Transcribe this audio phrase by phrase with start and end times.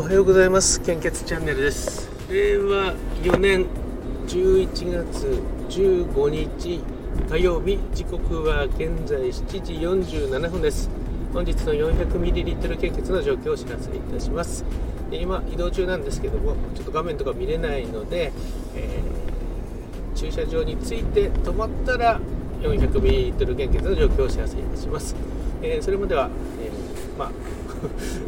[0.00, 0.80] おはようございます。
[0.80, 2.08] 献血チャンネルです。
[2.30, 3.66] 令和4年
[4.28, 6.82] 11月15日
[7.28, 10.88] 火曜日時刻は現在7時47分です。
[11.34, 14.64] 本日の 400ml 献血の状況をお知らせいたします。
[15.12, 18.32] 今移動中なんですけどもちょっと画面とか見れないので、
[18.74, 22.18] えー、駐車場に着いて止まったら
[22.62, 25.14] 400ml 献血の状況をお知らせいたします、
[25.60, 27.30] えー、それまでは、えー、まあ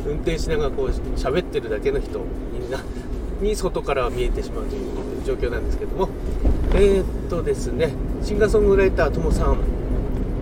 [0.06, 2.20] 運転しながらこう喋ってるだけの人
[2.52, 2.80] みんな
[3.40, 6.08] に外からは見えてしまうという状況なんですけども。
[6.74, 9.58] えー、っとですねシンガーソングライターともさん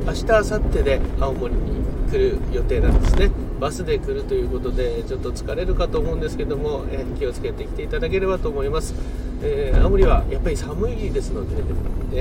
[0.06, 3.30] 明日明後日で青森に来る予定なんですね。
[3.60, 8.94] バスで来るということでちょっと疲れるかと思うんですけども、え、気をつけてきていただければと思います、
[9.42, 11.62] えー、青森はやっぱり寒いですので、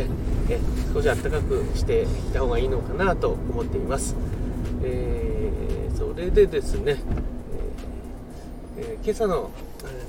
[0.03, 0.07] ね、
[0.49, 0.59] え
[0.93, 4.17] 少し暖かくしていった方がいいのかなと思っています、
[4.83, 5.28] え
[5.99, 6.95] それでですね、
[8.77, 9.51] え今朝の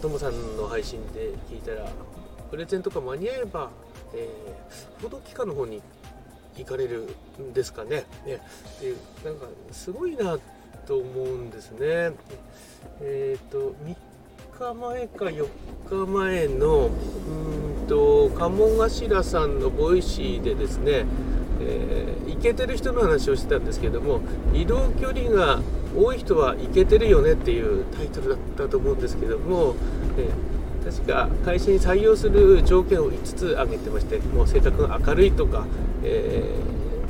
[0.01, 1.91] ともさんの配信で聞いたら
[2.49, 3.71] プレゼントが間に合えば、
[4.15, 5.83] えー、報道機関の方に
[6.57, 7.09] 行かれる
[7.41, 8.05] んですかね。
[8.25, 8.39] ね
[8.81, 10.39] でなんかすごいな
[10.87, 12.13] と思うんですね。
[13.01, 15.49] えっ、ー、と3日前か4
[15.89, 21.05] 日前のうんと鴨頭さんの Voicy でですね、
[21.61, 24.21] えー、イケてる人の話をしてたんですけども
[24.55, 25.61] 移動距離が
[25.97, 29.75] 多い人はイケてるよねっていうタイトルだったと思うんですけども、
[30.17, 35.67] えー確か会社に採用する条件を5つ挙げてましてもう性格が明るいとか、
[36.03, 36.55] え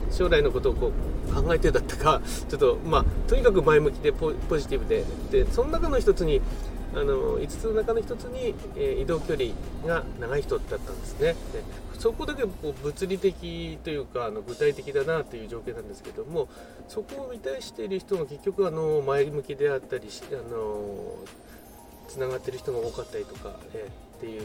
[0.09, 0.93] ー、将来のことをこ
[1.29, 6.41] う考えてだったかちょっとまあとにかく前向きでポジティブででその中の一つに
[6.93, 9.51] あの5つの中の1つに、え、移動距離
[9.87, 11.35] が長い人だったんですね。
[11.53, 11.63] で
[11.99, 16.49] そこだけこう物理的というかあの具体的だなという条件なんですけども
[16.89, 21.15] そこを満たしている人が結局あの前向きであったりあの
[22.09, 24.39] つながってる人が多かったりとか、え、ってい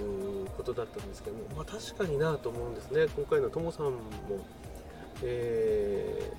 [0.44, 3.08] うことだったんですけども、まあ、確かになと思うんですね。
[3.16, 3.91] 今回のともさんも、
[5.24, 6.31] え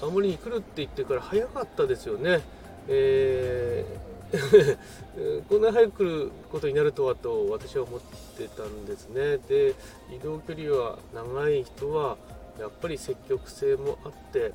[0.00, 2.40] ー、青森に来るって言ってから早かったですよね、
[2.88, 4.09] えー、
[5.48, 8.00] こんな早く来ることになるとはと私は思っ
[8.36, 9.74] てたんですねで
[10.14, 12.16] 移動距離は長い人は
[12.58, 14.52] やっぱり積極性もあって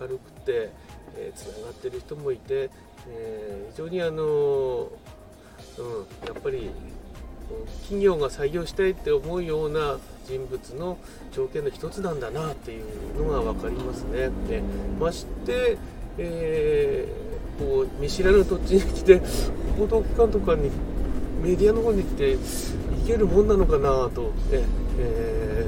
[0.00, 0.70] 明るくて
[1.16, 2.70] えー、がってる人もいて、
[3.08, 4.90] えー、非常にあの
[5.76, 6.70] うん、やっぱり
[7.82, 10.98] 企業が採用したいって思うような人物の
[11.32, 12.84] 条件の一つなんだなっていう
[13.24, 14.30] のが分かりますね。
[14.48, 14.62] で
[15.00, 15.76] まして、
[16.16, 17.23] えー、
[17.58, 19.20] こう見知らぬ土地に来て
[19.78, 20.70] 報道機関とかに
[21.42, 22.38] メディアの方に来て行
[23.06, 24.62] けるもんなのかなと、ね
[24.98, 25.66] え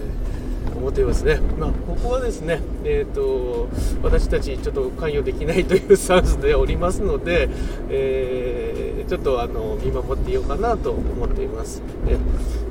[0.71, 1.37] ー、思っていますね。
[1.59, 3.69] まあ、ここはですね、えーと、
[4.03, 7.49] 私たちちょっと関与できないというスタンスでおりますので、
[7.91, 11.81] えーちょっとあの見守っていようかなと思っています。
[12.05, 12.19] で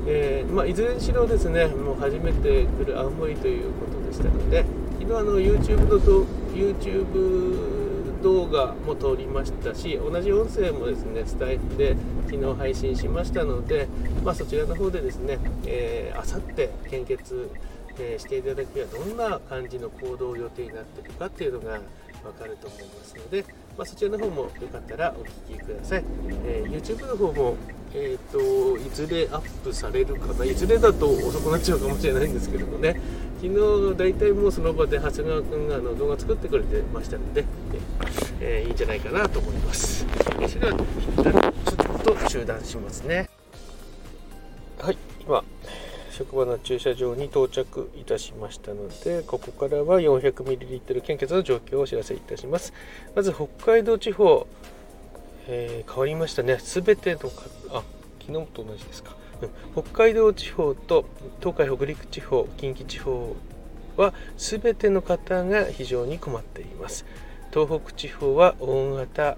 [0.08, 4.64] えー、まあ、いずれにしろですねもう初めて来る青森ということでしたので
[5.00, 6.24] 昨日あの YouTube のと
[6.54, 7.85] YouTube
[8.26, 11.96] 動画も撮りましたし同じ音声もですねスタイフで
[12.28, 13.86] 昨日配信しましたので、
[14.24, 15.38] まあ、そちらの方でですね、
[16.18, 17.48] あさって献血、
[18.00, 21.80] えー、していただくにはどんな感じの行動予定になっているかっていうのが
[22.24, 23.44] 分かると思いますので、
[23.78, 25.22] まあ、そちらの方もよかったらお
[25.52, 26.04] 聞きください、
[26.46, 27.56] えー、YouTube の方も
[27.94, 33.00] えーと、いずれアップされるかないずれだと遅くなっちゃうかもしれないんですけどもね。
[33.40, 37.44] 昨日大体もうその場で長谷川君があの動画作ってくれてましたので、
[38.40, 43.28] えー、いいんじゃないかなと思います、それでは一旦ちょっと中断しますね
[44.78, 45.44] はい今
[46.16, 52.72] 職場の駐車場に到着いたしましたので、ここからは 400ml 献血の状況をお知らせいたします。
[53.14, 54.46] まず北海道地方、
[55.46, 56.58] えー、変わりましたね。
[56.58, 57.28] すべてのか、
[57.70, 57.82] あ、
[58.26, 59.14] 昨日と同じですか。
[59.74, 61.04] 北海道地方と
[61.40, 63.36] 東海北陸地方、近畿地方
[63.96, 67.04] は全ての方が非常に困っています。
[67.52, 69.36] 東北地方は大型、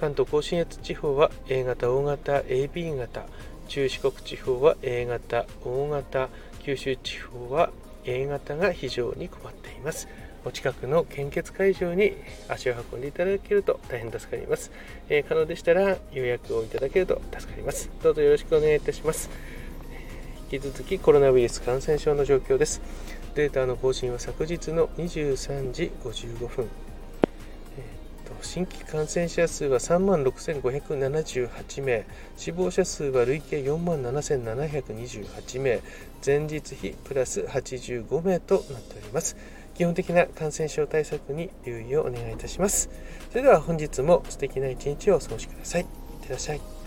[0.00, 3.26] 関東甲信越地方は A 型、大型、AB 型、
[3.68, 6.28] 中四国地方は A 型、大型、
[6.60, 7.70] 九州地方は
[8.04, 10.08] A 型が非常に困っています。
[10.44, 12.12] お近くの献血会場に
[12.48, 14.70] 足を運んでいただけると大変助かります。
[15.08, 17.90] えー、可能でしたら予約をいただけると助かります。
[18.02, 19.30] どうぞよろしくお願いいたします。
[20.50, 22.80] 引き続きコロナウイルス感染症の状況です。
[23.34, 26.68] データの更新は昨日の23時55分。
[28.44, 32.04] 新規感染者数は3万6578名、
[32.36, 35.80] 死亡者数は累計4万7728名、
[36.24, 39.36] 前日比プラス85名となっております。
[39.74, 42.88] 基本的な感染症対策に留意をお願いいたします。
[43.30, 45.82] それでは本日も素敵な一日をお過ごしください。
[45.82, 45.86] いっ
[46.22, 46.83] てらっしゃい。